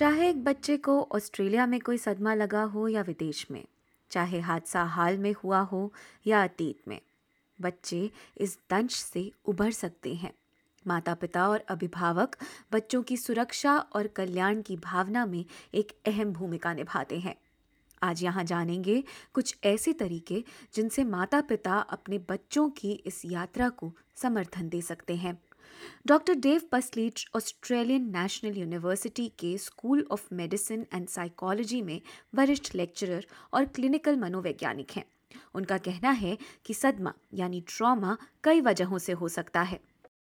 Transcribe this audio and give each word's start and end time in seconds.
चाहे 0.00 0.28
एक 0.30 0.44
बच्चे 0.44 0.76
को 0.76 1.08
ऑस्ट्रेलिया 1.12 1.66
में 1.66 1.80
कोई 1.80 1.98
सदमा 1.98 2.34
लगा 2.34 2.62
हो 2.62 2.88
या 2.88 3.02
विदेश 3.02 3.46
में, 3.50 3.64
चाहे 4.10 4.40
हादसा 4.40 4.82
हाल 4.82 5.18
में 5.18 5.34
हुआ 5.44 5.60
हो 5.60 5.92
या 6.26 6.44
अतीत 6.44 6.88
में, 6.88 7.00
बच्चे 7.60 8.10
इस 8.38 8.58
दंश 8.70 8.94
से 8.94 9.32
उभर 9.44 9.70
सकते 9.70 10.14
हैं। 10.14 10.32
माता 10.86 11.14
पिता 11.14 11.48
और 11.48 11.64
अभिभावक 11.68 12.36
बच्चों 12.72 13.02
की 13.02 13.16
सुरक्षा 13.16 13.78
और 13.78 14.06
कल्याण 14.06 14.62
की 14.62 14.76
भावना 14.76 15.26
में 15.26 15.44
एक 15.74 15.92
अहम 16.06 16.32
भूमिका 16.32 16.74
निभाते 16.74 17.18
हैं। 17.18 17.36
आज 18.02 18.22
यहाँ 18.22 18.44
जानेंगे 18.44 19.04
कुछ 19.32 19.56
ऐसे 19.64 19.92
तरीके 19.92 20.44
जिनसे 20.74 21.04
माता 21.04 21.40
पिता 21.40 21.74
अपने 21.74 22.18
बच्चों 22.18 22.70
की 22.70 22.92
इस 22.92 23.22
यात्रा 23.24 23.68
को 23.68 23.92
समर्थन 24.16 24.68
दे 24.68 24.82
सकते 24.82 25.16
हैं। 25.16 25.38
Doctor 26.06 26.34
Dave 26.46 26.60
Pasalich 26.72 27.26
Australian 27.36 28.10
National 28.16 28.58
University 28.58 29.28
के 29.38 29.56
school 29.58 30.06
of 30.10 30.28
medicine 30.34 30.86
and 30.94 31.08
psychology 31.08 31.82
में 31.82 32.00
वरिष्ठ 32.34 32.74
लेक्चरर 32.74 33.26
और 33.54 33.64
क्लिनिकल 33.76 34.16
मनोवैज्ञानिक 34.16 34.92
हैं 34.96 35.04
उनका 35.54 35.78
कहना 35.78 36.10
है 36.24 36.36
कि 36.66 36.74
सदमा 36.74 37.12
यानी 37.34 37.60
ट्रॉमा 37.68 38.16
कई 38.44 38.60
वजहों 38.70 38.98
से 38.98 39.12
हो 39.22 39.28
सकता 39.38 39.62
है 39.72 39.80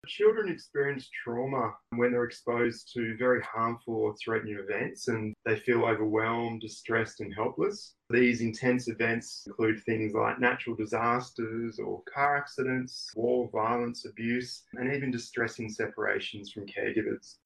Children 0.03 0.47
experience 0.49 1.07
trauma 1.15 1.59
when 1.91 2.11
they're 2.11 2.27
exposed 2.27 2.87
to 2.93 3.01
very 3.17 3.41
harmful 3.43 3.97
or 4.05 4.15
threatening 4.15 4.57
events 4.61 5.07
and 5.07 5.35
they 5.45 5.55
feel 5.57 5.83
overwhelmed, 5.89 6.61
distressed, 6.61 7.21
and 7.21 7.35
helpless. 7.35 7.81
These 8.11 8.41
intense 8.41 8.89
events 8.89 9.45
include 9.47 9.79
things 9.79 10.13
like 10.13 10.39
natural 10.39 10.75
disasters 10.75 11.79
or 11.79 12.01
car 12.03 12.35
accidents, 12.35 13.13
war, 13.15 13.49
violence, 13.53 14.05
abuse, 14.05 14.63
and 14.73 14.93
even 14.93 15.11
distressing 15.11 15.69
separations 15.69 16.51
from 16.51 16.65
caregivers. 16.65 17.37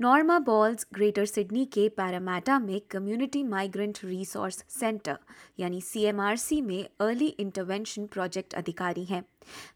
Norma 0.00 0.38
Bowles 0.38 0.86
Greater 0.94 1.24
Sydney 1.24 1.64
के 1.64 1.88
Parramatta 1.88 2.58
में 2.58 2.80
community 2.90 3.42
migrant 3.42 3.98
resource 4.04 4.64
centre 4.70 5.18
यानी 5.58 5.80
CMRC 5.80 6.60
में 6.62 6.88
early 7.00 7.26
intervention 7.26 8.06
project 8.06 8.54
अधिकारी 8.54 9.04
हैं 9.04 9.22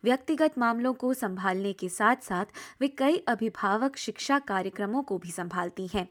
व्यक्तिगत 0.05 0.59
मामलों 0.59 0.93
को 0.95 1.13
संभालने 1.15 1.73
के 1.73 1.89
साथ 1.89 2.23
साथ 2.23 2.47
वे 2.81 2.89
कई 2.99 3.17
अभिभावक 3.29 3.97
शिक्षा 3.97 4.39
कार्यक्रमों 4.49 5.03
को 5.03 5.19
भी 5.19 5.31
संभालती 5.31 5.87
हैं 5.95 6.09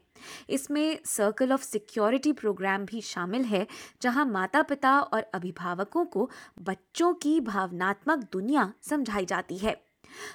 इसमें 0.50 0.98
सर्कल 1.06 1.52
ऑफ़ 1.52 1.62
सिक्योरिटी 1.62 2.32
प्रोग्राम 2.32 2.84
भी 2.84 3.00
शामिल 3.00 3.44
है 3.44 3.66
जहाँ 4.02 4.24
माता 4.28 4.62
पिता 4.62 4.98
और 5.00 5.26
अभिभावकों 5.34 6.04
को 6.04 6.30
बच्चों 6.62 7.12
की 7.14 7.40
भावनात्मक 7.40 8.28
दुनिया 8.32 8.72
समझाई 8.82 9.24
जाती 9.24 9.58
है। 9.58 9.76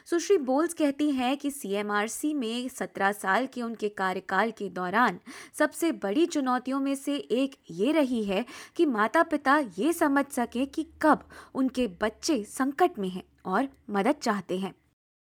सुश्री 0.10 0.38
बोल्स 0.38 0.74
कहती 0.74 1.10
हैं 1.12 1.38
कि 1.38 1.52
सीएमआरसी 1.52 2.34
में 2.34 2.68
17 2.70 3.12
साल 3.12 3.48
के 3.48 3.62
उनके 3.62 3.90
कार्यकाल 3.90 4.52
के 4.52 4.70
दौरान 4.70 5.20
सबसे 5.54 5.92
बड़ी 5.92 6.26
चुनौतियों 6.26 6.80
में 6.80 6.96
से 6.96 7.16
एक 7.16 7.56
ये 7.72 7.92
रही 7.92 8.24
है 8.24 8.46
कि 8.76 8.86
माता 8.86 9.24
पिता 9.24 9.58
ये 9.80 9.94
समझ 9.94 10.26
सके 10.26 10.66
कि 10.66 10.88
कब 11.02 11.28
उनके 11.56 11.88
बच्चे 12.02 12.44
संकट 12.44 13.00
में 13.00 13.10
हैं 13.10 13.24
और 13.46 13.68
मदद 13.90 14.16
चाहते 14.22 14.58
हैं। 14.58 14.74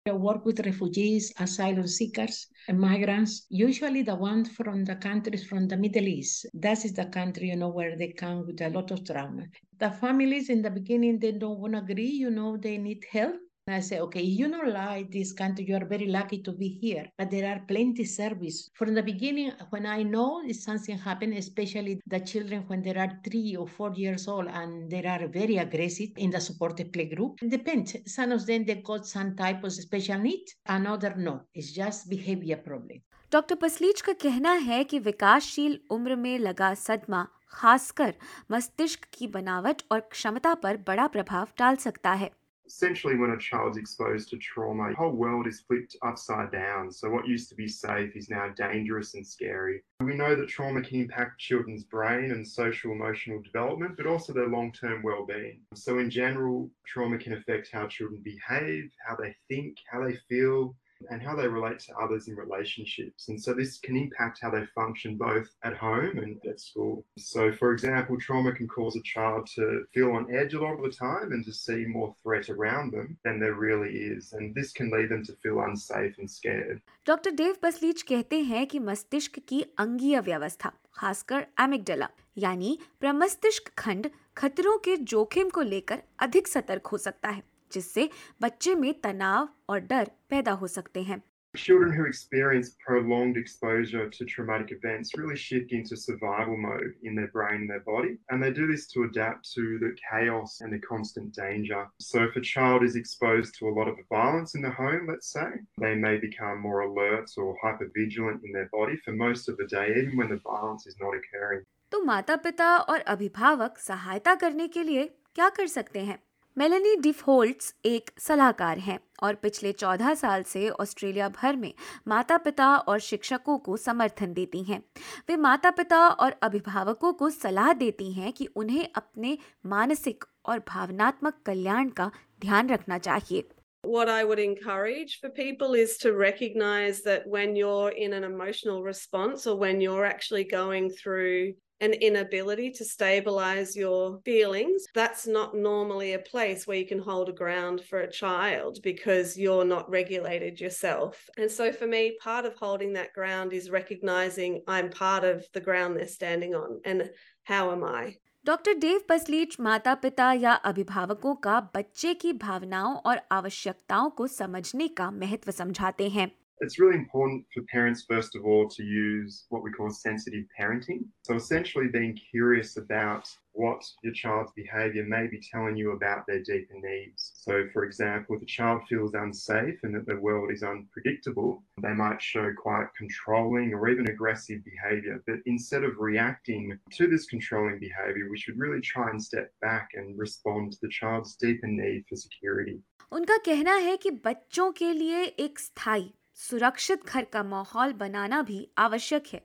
I 0.08 0.14
work 0.14 0.46
with 0.46 0.66
refugees, 0.66 1.32
asylum 1.40 1.88
seekers, 1.88 2.48
and 2.68 2.80
migrants, 2.80 3.46
usually 3.50 4.02
the 4.02 4.16
ones 4.16 4.50
from 4.50 4.84
the 4.86 4.96
countries 4.96 5.44
from 5.46 5.68
the 5.68 5.78
Middle 5.78 6.08
East. 6.08 6.48
That 6.56 6.84
is 6.86 6.94
the 6.94 7.06
country, 7.06 7.50
you 7.50 7.56
know, 7.56 7.70
where 7.70 7.96
they 7.96 8.12
come 8.12 8.48
with 8.48 8.62
a 8.62 8.70
lot 8.70 8.90
of 8.90 9.06
trauma. 9.06 9.46
The 9.78 9.92
families 9.92 10.50
in 10.50 10.64
the 10.64 10.72
beginning, 10.72 11.20
they 11.20 11.34
don't 11.34 11.60
want 11.60 11.74
to 11.74 11.80
agree, 11.80 12.10
you 12.10 12.32
know, 12.32 12.58
they 12.58 12.80
need 12.80 13.06
help. 13.12 13.36
I 13.72 13.80
say, 13.80 14.00
okay, 14.00 14.22
you 14.22 14.48
know, 14.48 14.62
like 14.62 15.12
this 15.12 15.34
country, 15.34 15.66
you 15.68 15.76
are 15.76 15.86
very 15.86 16.08
lucky 16.08 16.42
to 16.44 16.52
be 16.52 16.68
here, 16.68 17.06
but 17.18 17.32
there 17.32 17.52
are 17.52 17.62
plenty 17.68 18.06
service. 18.06 18.70
From 18.74 18.94
the 18.94 19.04
beginning, 19.04 19.52
when 19.70 19.86
I 19.86 20.04
know 20.04 20.42
something 20.52 20.98
happened, 20.98 21.34
especially 21.34 22.02
the 22.08 22.20
children 22.20 22.64
when 22.68 22.82
they 22.82 22.96
are 22.96 23.20
three 23.24 23.56
or 23.56 23.68
four 23.68 23.94
years 23.94 24.28
old 24.28 24.48
and 24.48 24.90
they 24.90 25.04
are 25.06 25.28
very 25.28 25.58
aggressive 25.58 26.10
in 26.18 26.32
the 26.32 26.40
supported 26.40 26.92
play 26.94 27.06
group, 27.06 27.40
it 27.42 27.50
depends. 27.50 27.96
Some 28.06 28.32
of 28.32 28.46
them, 28.46 28.66
they 28.66 28.76
got 28.76 29.06
some 29.06 29.36
type 29.36 29.64
of 29.64 29.72
special 29.74 30.20
need, 30.20 30.46
another 30.66 31.16
no. 31.16 31.42
It's 31.54 31.72
just 31.72 32.10
behavior 32.10 32.58
problem. 32.58 33.02
Doctor 33.32 33.56
Pasalich 33.56 34.02
का 34.02 34.14
कहना 34.22 34.52
है 34.68 34.84
कि 34.84 35.00
विकासशील 35.00 35.80
उम्र 35.92 36.16
में 36.16 36.38
लगा 36.40 36.74
सदमा 36.74 37.28
खासकर 37.52 38.14
मस्तिष्क 38.52 39.06
की 39.14 39.28
बनावट 39.28 39.82
और 39.92 40.00
क्षमता 40.12 40.54
पर 40.64 40.78
बड़ा 40.88 41.08
प्रभाव 41.08 41.48
डाल 41.60 41.76
सकता 41.86 42.12
है 42.22 42.30
essentially 42.72 43.18
when 43.18 43.32
a 43.32 43.38
child's 43.38 43.78
exposed 43.78 44.30
to 44.30 44.38
trauma, 44.38 44.90
the 44.90 44.96
whole 44.96 45.12
world 45.12 45.46
is 45.46 45.62
flipped 45.62 45.96
upside 46.04 46.52
down. 46.52 46.92
So 46.92 47.10
what 47.10 47.28
used 47.28 47.50
to 47.50 47.56
be 47.56 47.68
safe 47.68 48.16
is 48.16 48.30
now 48.30 48.50
dangerous 48.56 49.14
and 49.14 49.26
scary. 49.26 49.84
We 50.00 50.16
know 50.16 50.36
that 50.36 50.48
trauma 50.48 50.82
can 50.82 51.02
impact 51.02 51.40
children's 51.40 51.84
brain 51.84 52.32
and 52.32 52.48
social 52.48 52.92
emotional 52.92 53.42
development, 53.42 53.98
but 53.98 54.08
also 54.08 54.34
their 54.34 54.48
long-term 54.48 55.04
well-being. 55.04 55.62
So 55.76 56.00
in 56.00 56.10
general, 56.10 56.70
trauma 56.86 57.18
can 57.18 57.34
affect 57.34 57.70
how 57.72 57.88
children 57.88 58.22
behave, 58.24 58.90
how 59.06 59.16
they 59.16 59.36
think, 59.50 59.78
how 59.92 60.04
they 60.04 60.18
feel, 60.30 60.76
and 61.10 61.22
how 61.22 61.36
they 61.36 61.48
relate 61.48 61.80
to 61.80 61.96
others 61.98 62.28
in 62.28 62.36
relationships. 62.36 63.30
And 63.30 63.42
so 63.42 63.54
this 63.54 63.80
can 63.80 63.96
impact 63.96 64.40
how 64.42 64.52
they 64.52 64.66
function 64.76 65.18
both 65.18 65.48
at 65.64 65.76
home 65.76 66.18
and 66.18 66.40
at 66.48 66.60
school. 66.60 67.06
So, 67.18 67.52
for 67.52 67.72
example, 67.72 68.18
trauma 68.20 68.52
can 68.52 68.68
cause 68.68 68.96
a 68.96 69.02
child 69.04 69.48
to 69.56 69.84
feel 69.94 70.12
on 70.12 70.34
edge 70.34 70.54
a 70.54 70.62
lot 70.62 70.74
of 70.74 70.84
the 70.84 70.92
time 70.92 71.32
and 71.32 71.44
to 71.46 71.54
see 71.54 71.86
more 71.86 72.14
threat 72.24 72.50
around 72.50 72.92
them 72.92 73.18
than 73.24 73.40
there 73.40 73.56
really 73.56 73.94
is. 73.96 74.34
And 74.34 74.54
this 74.56 74.72
can 74.72 74.90
lead 74.92 75.10
them 75.10 75.24
to 75.26 75.34
feel 75.44 75.60
unsafe 75.62 76.18
and 76.18 76.30
scared. 76.30 76.82
Dr. 77.06 77.32
Dave 77.32 77.60
Pasalich 77.62 78.04
कहते 78.08 78.40
हैं 78.52 78.66
कि 78.68 78.80
मस्तिष्क 78.80 79.40
की 79.48 79.62
अंगीय 79.80 80.20
व्यवस्था 80.20 80.72
खासकर 80.96 81.46
एमिगडला 81.62 82.08
यानी 82.38 82.78
प्रमस्तिष्क 83.00 83.72
खंड 83.78 84.10
खतरों 84.38 84.78
के 84.86 84.96
जोखिम 85.14 85.50
को 85.50 85.62
लेकर 85.62 86.02
अधिक 86.20 86.48
सतर्क 86.48 86.88
हो 86.88 86.98
सकता 86.98 87.30
है 87.30 87.44
जिससे 87.73 88.09
बच्चे 88.43 88.75
में 88.75 88.93
तनाव 89.01 89.49
और 89.69 89.81
डर 89.93 90.11
पैदा 90.31 90.53
हो 90.63 90.67
सकते 90.81 91.03
हैं 91.03 91.23
Children 91.55 91.93
who 91.93 92.05
experience 92.05 92.77
prolonged 92.87 93.37
exposure 93.39 94.11
to 94.11 94.25
traumatic 94.27 94.73
events 94.73 95.13
really 95.17 95.37
shift 95.37 95.71
into 95.73 95.97
survival 95.97 96.57
mode 96.65 96.91
in 97.03 97.15
their 97.15 97.29
brain 97.29 97.63
and 97.63 97.71
their 97.71 97.81
body, 97.87 98.19
and 98.29 98.43
they 98.43 98.51
do 98.59 98.67
this 98.67 98.87
to 98.89 99.05
adapt 99.05 99.51
to 99.55 99.79
the 99.79 99.93
chaos 100.03 100.61
and 100.61 100.71
the 100.71 100.79
constant 100.79 101.33
danger. 101.35 101.87
So, 101.99 102.25
if 102.25 102.37
a 102.37 102.43
child 102.43 102.85
is 102.89 102.95
exposed 102.95 103.55
to 103.59 103.71
a 103.71 103.75
lot 103.79 103.89
of 103.89 103.97
violence 104.11 104.55
in 104.55 104.61
the 104.61 104.71
home, 104.71 105.07
let's 105.09 105.33
say, 105.33 105.49
they 105.79 105.95
may 105.95 106.19
become 106.19 106.61
more 106.61 106.81
alert 106.81 107.31
or 107.39 107.57
hypervigilant 107.65 108.45
in 108.45 108.53
their 108.53 108.69
body 108.71 108.97
for 109.07 109.13
most 109.13 109.49
of 109.49 109.57
the 109.57 109.67
day, 109.79 109.87
even 109.97 110.19
when 110.19 110.29
the 110.29 110.41
violence 110.53 110.87
is 110.87 111.01
not 111.01 111.15
occurring. 111.21 111.65
तो 111.93 112.05
माता 112.05 112.37
पिता 112.45 112.77
और 112.77 113.01
अभिभावक 113.17 113.79
सहायता 113.79 114.35
करने 114.35 114.69
के 114.69 114.83
लिए 114.83 115.11
क्या 115.35 115.49
कर 115.49 115.67
सकते 115.67 116.01
हैं 116.05 116.19
मेलेनी 116.58 116.96
डिफोल्ट्स 116.96 117.74
एक 117.86 118.10
सलाहकार 118.20 118.80
हैं 118.80 119.00
और 119.24 119.36
पिछले 119.36 119.72
14 119.74 120.16
साल 120.16 120.44
से 120.44 120.68
ऑस्ट्रेलिया 120.70 121.30
भर 121.30 121.56
में 121.56 121.74
माता 122.08 122.38
पिता 122.38 122.76
और 122.78 123.00
शिक्षकों 123.00 123.58
को 123.58 123.78
समर्थन 123.78 124.34
देती 124.34 124.64
हैं 124.64 124.82
वे 125.30 125.36
माता 125.38 125.72
पिता 125.72 126.08
और 126.08 126.36
अभिभावकों 126.44 127.14
को 127.14 127.30
सलाह 127.30 127.72
देती 127.84 128.12
हैं 128.14 128.34
कि 128.34 128.48
उन्हें 128.56 128.88
अपने 128.96 129.38
मानसिक 129.66 130.26
और 130.46 130.60
भावनात्मक 130.68 131.42
कल्याण 131.46 131.90
का 131.90 132.12
ध्यान 132.42 132.70
रखना 132.70 132.98
चाहिए 132.98 133.44
What 133.84 134.10
I 134.10 134.24
would 134.24 134.40
encourage 134.40 135.14
for 135.22 135.30
people 135.32 135.74
is 135.74 135.98
to 135.98 136.10
recognize 136.14 137.02
that 137.04 137.24
when 137.28 137.56
you're 137.56 137.90
in 137.90 138.14
an 138.14 138.24
emotional 138.24 138.84
response 138.84 139.48
or 139.48 139.56
when 139.56 139.82
you're 139.82 140.06
actually 140.06 140.44
going 140.44 140.90
through 140.92 141.54
an 141.81 141.93
inability 141.93 142.71
to 142.71 142.85
stabilize 142.85 143.77
your 143.77 144.21
feelings, 144.25 144.85
that's 144.95 145.27
not 145.27 145.55
normally 145.55 146.15
a 146.15 146.19
place 146.19 146.67
where 146.67 146.77
you 146.79 146.87
can 146.87 146.99
hold 146.99 147.29
a 147.29 147.33
ground 147.33 147.83
for 147.83 148.01
a 148.01 148.11
child 148.11 148.79
because 148.83 149.37
you're 149.37 149.65
not 149.65 149.91
regulated 149.91 150.61
yourself. 150.61 151.29
And 151.37 151.51
so 151.51 151.73
for 151.73 151.87
me, 151.87 152.17
part 152.23 152.47
of 152.47 152.55
holding 152.55 152.95
that 152.95 153.13
ground 153.13 153.53
is 153.53 153.71
recognizing 153.71 154.63
I'm 154.67 154.91
part 154.91 155.25
of 155.25 155.45
the 155.53 155.61
ground 155.61 155.97
they're 155.97 156.09
standing 156.09 156.55
on 156.55 156.81
and 156.85 157.11
how 157.45 157.73
am 157.73 157.85
I? 157.85 158.17
Doctor 158.47 158.73
Dave 158.73 159.01
पसलीच 159.09 159.57
माता 159.61 159.95
पिता 159.95 160.33
या 160.33 160.53
अभिभावकों 160.69 161.35
का 161.35 161.61
बच्चे 161.75 162.13
की 162.15 162.33
भावनाओं 162.33 162.95
और 162.97 163.21
आवश्यकताओं 163.33 164.11
को 164.11 164.27
समझने 164.27 164.89
का 164.89 165.11
महत्व 165.11 165.51
समझाते 165.51 166.09
हैं 166.09 166.31
it's 166.61 166.79
really 166.79 166.97
important 166.97 167.45
for 167.53 167.63
parents, 167.65 168.05
first 168.09 168.35
of 168.35 168.45
all, 168.47 168.69
to 168.69 168.83
use 168.83 169.45
what 169.51 169.63
we 169.63 169.71
call 169.71 169.91
sensitive 169.91 170.45
parenting. 170.59 171.05
So, 171.23 171.35
essentially, 171.35 171.89
being 171.89 172.19
curious 172.31 172.77
about 172.79 173.29
what 173.53 173.83
your 174.03 174.13
child's 174.13 174.53
behavior 174.53 175.05
may 175.05 175.27
be 175.27 175.41
telling 175.53 175.77
you 175.77 175.93
about 175.93 176.27
their 176.27 176.43
deeper 176.43 176.75
needs. 176.75 177.33
So, 177.35 177.65
for 177.73 177.85
example, 177.85 178.37
if 178.37 178.43
a 178.43 178.47
child 178.47 178.83
feels 178.89 179.15
unsafe 179.15 179.79
and 179.83 179.95
that 179.95 180.07
the 180.07 180.17
world 180.17 180.51
is 180.51 180.63
unpredictable, 180.63 181.63
they 181.83 181.93
might 181.93 182.21
show 182.23 182.53
quite 182.57 182.87
controlling 182.97 183.75
or 183.75 183.89
even 183.89 184.09
aggressive 184.09 184.61
behavior. 184.65 185.23
But 185.27 185.37
instead 185.47 185.85
of 185.85 185.99
reacting 185.99 186.79
to 186.93 187.07
this 187.07 187.27
controlling 187.27 187.79
behavior, 187.79 188.29
we 188.31 188.39
should 188.39 188.59
really 188.59 188.81
try 188.81 189.11
and 189.11 189.23
step 189.23 189.53
back 189.61 189.91
and 189.95 190.19
respond 190.19 190.73
to 190.73 190.79
the 190.83 190.89
child's 190.89 191.37
deeper 191.37 191.67
need 191.67 192.05
for 192.09 192.17
security. 192.17 192.81
उनका 193.13 193.37
कहना 193.47 193.75
है 193.87 193.97
कि 193.97 194.11
बच्चों 194.11 194.71
के 194.79 194.93
लिए 194.93 195.23
एक 195.25 195.59
स्थायी 195.59 196.13
सुरक्षित 196.35 197.05
घर 197.07 197.25
का 197.33 197.43
माहौल 197.43 197.93
बनाना 197.93 198.43
भी 198.43 198.69
आवश्यक 198.79 199.27
है 199.33 199.43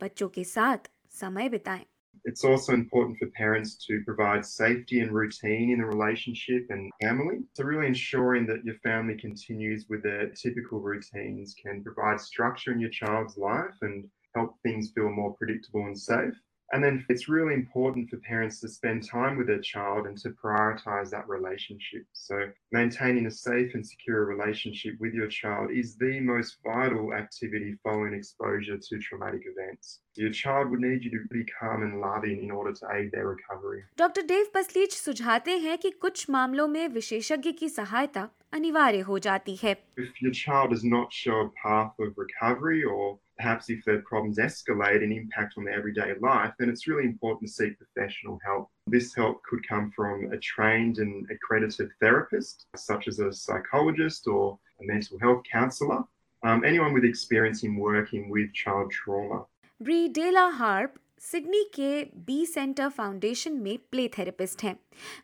बच्चों 0.00 0.28
के 0.28 0.44
साथ 0.44 0.90
समय 1.20 1.48
बिताएं 1.48 1.84
It's 2.28 2.44
also 2.44 2.72
important 2.74 3.18
for 3.18 3.26
parents 3.34 3.76
to 3.86 4.02
provide 4.04 4.44
safety 4.44 5.00
and 5.00 5.12
routine 5.12 5.70
in 5.70 5.78
the 5.78 5.86
relationship 5.86 6.72
and 6.76 6.90
family. 7.02 7.36
So, 7.54 7.64
really 7.64 7.86
ensuring 7.86 8.46
that 8.46 8.64
your 8.64 8.74
family 8.86 9.16
continues 9.20 9.86
with 9.88 10.02
their 10.02 10.24
typical 10.30 10.80
routines 10.80 11.54
can 11.62 11.84
provide 11.84 12.20
structure 12.20 12.72
in 12.72 12.80
your 12.80 12.90
child's 12.90 13.36
life 13.36 13.78
and 13.82 14.10
help 14.34 14.56
things 14.64 14.90
feel 14.96 15.08
more 15.20 15.34
predictable 15.34 15.86
and 15.86 15.98
safe. 16.08 16.34
And 16.73 16.83
then 16.83 17.05
it's 17.09 17.27
really 17.27 17.53
important 17.53 18.09
for 18.09 18.17
parents 18.17 18.61
to 18.61 18.69
spend 18.69 19.07
time 19.07 19.37
with 19.37 19.47
their 19.47 19.59
child 19.59 20.07
and 20.07 20.17
to 20.19 20.29
prioritize 20.29 21.09
that 21.09 21.27
relationship. 21.27 22.05
So, 22.13 22.49
maintaining 22.71 23.25
a 23.25 23.31
safe 23.31 23.71
and 23.73 23.85
secure 23.85 24.25
relationship 24.25 24.95
with 24.99 25.13
your 25.13 25.27
child 25.27 25.71
is 25.71 25.97
the 25.97 26.19
most 26.21 26.57
vital 26.63 27.13
activity 27.13 27.75
following 27.83 28.13
exposure 28.13 28.77
to 28.77 28.99
traumatic 28.99 29.43
events. 29.45 29.99
Your 30.15 30.31
child 30.31 30.69
would 30.69 30.79
need 30.79 31.03
you 31.03 31.11
to 31.11 31.19
be 31.29 31.43
calm 31.59 31.83
and 31.83 31.99
loving 31.99 32.43
in 32.43 32.51
order 32.51 32.73
to 32.73 32.85
aid 32.93 33.11
their 33.11 33.27
recovery. 33.27 33.83
Dr. 33.97 34.21
Dave 34.21 34.51
Pasalich 34.53 34.91
सुझाते 34.91 35.57
हैं 35.59 35.77
कि 35.77 35.89
कुछ 36.01 36.29
मामलों 36.29 36.67
में 36.67 36.87
विशेषज्ञ 36.87 37.51
की 37.51 37.69
सहायता 37.69 38.29
If 38.53 40.21
your 40.21 40.31
child 40.33 40.71
does 40.71 40.83
not 40.83 41.13
show 41.13 41.39
a 41.39 41.49
path 41.63 41.93
of 41.99 42.17
recovery 42.17 42.83
or 42.83 43.17
perhaps 43.40 43.68
if 43.68 43.84
their 43.84 44.02
problems 44.02 44.38
escalate 44.38 45.02
and 45.02 45.12
impact 45.12 45.54
on 45.56 45.64
their 45.64 45.78
everyday 45.78 46.14
life, 46.20 46.52
then 46.58 46.68
it's 46.68 46.86
really 46.86 47.04
important 47.04 47.48
to 47.48 47.52
seek 47.52 47.78
professional 47.78 48.38
help. 48.44 48.70
This 48.86 49.14
help 49.14 49.42
could 49.42 49.66
come 49.68 49.90
from 49.94 50.32
a 50.32 50.38
trained 50.38 50.98
and 50.98 51.26
accredited 51.30 51.90
therapist, 52.00 52.66
such 52.76 53.08
as 53.08 53.18
a 53.18 53.32
psychologist 53.32 54.26
or 54.26 54.58
a 54.80 54.86
mental 54.86 55.18
health 55.18 55.42
counselor, 55.50 56.04
um, 56.42 56.64
anyone 56.64 56.92
with 56.92 57.04
experience 57.04 57.62
in 57.62 57.76
working 57.76 58.30
with 58.30 58.52
child 58.52 58.90
trauma. 58.90 59.44
Brie 59.82 60.06
della 60.08 60.44
harp 60.58 60.94
Sydney 61.20 61.62
के 61.74 61.90
B 62.26 62.44
centre 62.46 62.88
foundation 62.88 63.52
में 63.62 63.78
play 63.90 64.06
therapist 64.08 64.62
हैं 64.64 64.74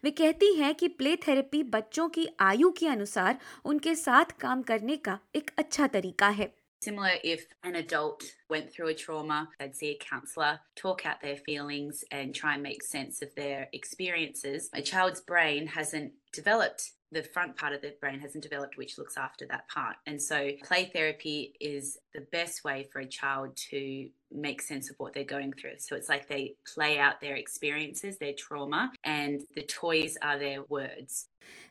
वे 0.04 0.10
कहती 0.10 0.52
हैं 0.54 0.74
कि 0.74 0.88
play 0.98 1.14
therapy 1.26 1.62
बच्चों 1.74 2.08
की 2.08 2.26
आयु 2.40 2.70
के 2.78 2.88
अनुसार 2.88 3.38
उनके 3.64 3.94
साथ 3.94 4.38
काम 4.40 4.62
करने 4.62 4.96
का 5.06 5.18
एक 5.36 5.50
अच्छा 5.58 5.86
तरीका 5.86 6.28
है 6.40 6.52
Similar 6.79 7.13
if 7.23 7.47
an 7.63 7.75
adult 7.75 8.23
went 8.49 8.71
through 8.71 8.89
a 8.89 8.93
trauma, 8.93 9.49
they'd 9.59 9.75
see 9.75 9.89
a 9.91 10.03
counsellor, 10.03 10.59
talk 10.75 11.05
out 11.05 11.21
their 11.21 11.37
feelings, 11.37 12.03
and 12.11 12.35
try 12.35 12.53
and 12.53 12.63
make 12.63 12.83
sense 12.83 13.21
of 13.21 13.33
their 13.35 13.67
experiences. 13.73 14.69
A 14.73 14.81
child's 14.81 15.21
brain 15.21 15.67
hasn't 15.67 16.13
developed, 16.31 16.91
the 17.12 17.22
front 17.22 17.56
part 17.56 17.72
of 17.74 17.82
the 17.82 17.92
brain 18.00 18.18
hasn't 18.18 18.42
developed, 18.42 18.76
which 18.78 18.96
looks 18.98 19.16
after 19.16 19.46
that 19.46 19.68
part. 19.68 19.96
And 20.06 20.20
so, 20.20 20.50
play 20.64 20.90
therapy 20.92 21.54
is 21.60 21.98
the 22.14 22.22
best 22.32 22.64
way 22.64 22.88
for 22.92 23.00
a 23.00 23.06
child 23.06 23.56
to 23.70 24.08
make 24.46 24.62
sense 24.62 24.90
of 24.90 24.96
what 24.98 25.12
they're 25.12 25.32
going 25.36 25.52
through. 25.52 25.78
So, 25.78 25.94
it's 25.96 26.08
like 26.08 26.28
they 26.28 26.54
play 26.74 26.98
out 26.98 27.20
their 27.20 27.36
experiences, 27.36 28.16
their 28.18 28.32
trauma, 28.32 28.90
and 29.04 29.42
the 29.54 29.62
toys 29.62 30.16
are 30.22 30.38
their 30.38 30.62
words. 30.78 31.28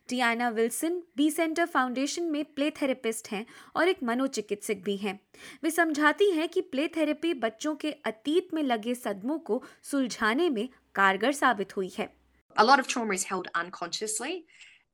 Tiana 0.09 0.49
Wilson 0.49 1.01
B 1.17 1.29
centre 1.31 1.65
foundation 1.73 2.23
में 2.31 2.43
play 2.55 2.69
therapist 2.81 3.27
हैं 3.31 3.45
और 3.75 3.87
एक 3.87 4.01
मनोचिकित्सक 4.03 4.81
भी 4.85 4.95
हैं 5.03 5.19
वे 5.63 5.71
समझाती 5.71 6.29
हैं 6.31 6.47
कि 6.49 6.61
प्ले 6.71 6.87
थेरेपी 6.95 7.33
बच्चों 7.43 7.75
के 7.83 7.91
अतीत 8.05 8.53
में 8.53 8.61
लगे 8.63 8.95
सदमों 8.95 9.37
को 9.49 9.61
सुलझाने 9.91 10.49
में 10.49 10.67
कारगर 10.95 11.31
साबित 11.31 11.75
हुई 11.77 11.91
है 11.97 12.09
A 12.55 12.65
lot 12.65 12.81
of 12.83 12.87
trauma 12.87 13.13
is 13.13 13.23
held 13.23 13.47
unconsciously 13.55 14.33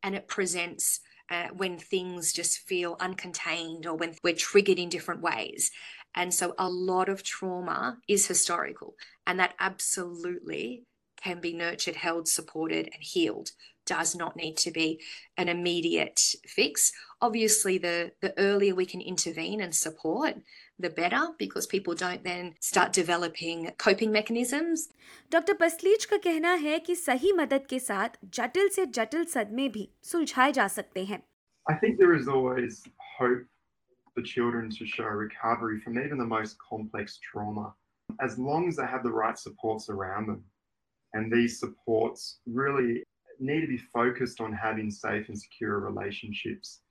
and 0.03 0.15
it 0.15 0.29
presents 0.29 1.01
uh, 1.31 1.49
when 1.57 1.79
things 1.79 2.33
just 2.33 2.59
feel 2.59 2.97
uncontained 2.97 3.87
or 3.87 3.95
when 3.95 4.15
we're 4.23 4.35
triggered 4.35 4.79
in 4.79 4.89
different 4.89 5.23
ways. 5.23 5.71
And 6.15 6.33
so 6.33 6.55
a 6.59 6.69
lot 6.69 7.09
of 7.09 7.23
trauma 7.23 7.99
is 8.07 8.27
historical, 8.27 8.97
and 9.27 9.39
that 9.39 9.55
absolutely 9.59 10.85
can 11.23 11.41
be 11.41 11.55
nurtured, 11.55 11.97
held, 11.97 12.29
supported, 12.29 12.91
and 12.93 13.03
healed. 13.03 13.51
Does 13.87 14.15
not 14.15 14.37
need 14.37 14.57
to 14.59 14.71
be 14.71 15.01
an 15.37 15.49
immediate 15.49 16.21
fix. 16.47 16.93
Obviously, 17.21 17.79
the, 17.79 18.13
the 18.21 18.39
earlier 18.39 18.75
we 18.75 18.87
can 18.87 19.01
intervene 19.01 19.61
and 19.61 19.75
support, 19.75 20.35
the 20.82 20.90
better, 20.90 21.22
because 21.38 21.68
people 21.68 21.96
don't 21.96 22.24
then 22.24 22.54
start 22.60 22.94
developing 22.94 23.72
coping 23.78 24.12
mechanisms. 24.12 24.90
Doctor 25.32 25.54
Pasalich 25.62 26.06
का 26.06 26.18
कहना 26.18 26.54
है 26.66 26.80
कि 26.80 26.96
सही 26.96 27.32
मदद 27.34 27.66
के 27.70 27.80
साथ 27.80 28.18
जटिल 28.40 28.70
से 28.76 28.86
जटिल 28.86 29.26
सदमे 29.36 29.68
भी 29.70 29.90
सुलझाए 30.12 30.52
जा 30.60 30.68
सकते 30.68 31.06
हैं 31.06 31.22
I 31.70 31.74
think 31.80 31.98
there 32.00 32.16
is 32.16 32.28
always 32.28 32.84
hope 33.20 33.46
for 34.14 34.22
children 34.22 34.70
to 34.78 34.86
show 34.86 35.10
recovery 35.24 35.80
from 35.80 36.00
even 36.04 36.18
the 36.18 36.26
most 36.26 36.58
complex 36.70 37.20
trauma, 37.24 37.74
as 38.28 38.38
long 38.40 38.68
as 38.70 38.78
they 38.78 38.86
have 38.86 39.04
the 39.04 39.12
right 39.12 39.38
supports 39.38 39.90
around 39.90 40.28
them. 40.28 40.44
And 41.14 41.32
these 41.32 41.60
supports 41.60 42.40
really 42.46 43.04
need 43.40 43.62
to 43.62 43.68
be 43.68 43.78
focused 43.78 44.42
on 44.42 44.54
having 44.54 44.90
safe 44.90 45.28
and 45.30 45.40
secure 45.40 45.80
relationships 45.80 46.82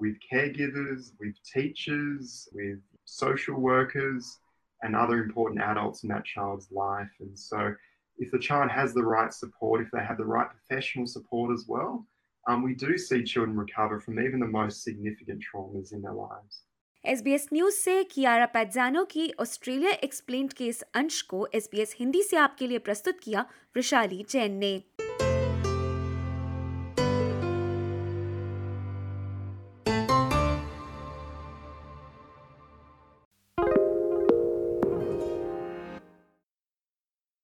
with 0.00 0.16
caregivers, 0.32 1.12
with 1.20 1.34
teachers, 1.44 2.48
with 2.52 2.80
social 3.08 3.56
workers, 3.60 4.38
and 4.82 4.94
other 4.94 5.22
important 5.22 5.60
adults 5.60 6.02
in 6.02 6.08
that 6.10 6.24
child's 6.24 6.68
life. 6.70 7.10
And 7.20 7.38
so, 7.38 7.74
if 8.18 8.30
the 8.30 8.38
child 8.38 8.70
has 8.70 8.92
the 8.92 9.02
right 9.02 9.32
support, 9.32 9.80
if 9.80 9.90
they 9.90 10.04
have 10.04 10.18
the 10.18 10.26
right 10.26 10.48
professional 10.48 11.06
support 11.06 11.52
as 11.52 11.64
well, 11.66 12.06
um, 12.46 12.62
we 12.62 12.74
do 12.74 12.96
see 12.98 13.24
children 13.24 13.56
recover 13.56 13.98
from 13.98 14.20
even 14.20 14.38
the 14.38 14.46
most 14.46 14.84
significant 14.84 15.42
traumas 15.42 15.92
in 15.92 16.02
their 16.02 16.12
lives. 16.12 16.62
S 17.06 17.48
news 17.52 17.72
से 17.72 18.02
कियारा 18.04 18.44
पैजानो 18.52 19.04
की 19.04 19.32
Australia 19.40 19.90
explained 20.04 20.52
के 20.52 20.66
इस 20.66 20.80
अंश 20.94 21.20
को 21.32 21.46
S 21.54 21.94
Hindi 21.98 22.22
से 22.22 22.36
आपके 22.36 22.66
लिए 22.66 22.78
प्रस्तुत 22.78 23.18
किया 23.22 23.44
वृशाली 23.76 24.24
जैन 24.30 24.52
ने 24.52 24.72